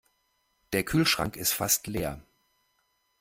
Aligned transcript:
Der 0.73 0.81
Kühlschrank 0.83 1.37
ist 1.37 1.53
fast 1.53 1.85
leer. 1.85 2.23